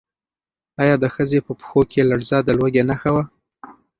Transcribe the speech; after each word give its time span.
ایا 0.81 0.95
د 0.99 1.05
ښځې 1.15 1.39
په 1.47 1.51
پښو 1.59 1.81
کې 1.91 2.07
لړزه 2.09 2.37
د 2.43 2.49
لوږې 2.59 2.83
نښه 2.89 3.09
وه؟ 3.15 3.23